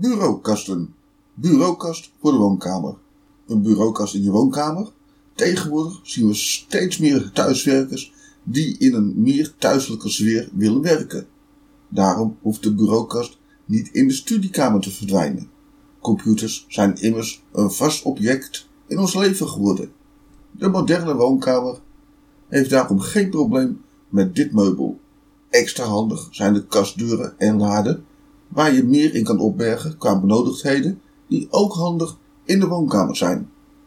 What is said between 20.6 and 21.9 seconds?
moderne woonkamer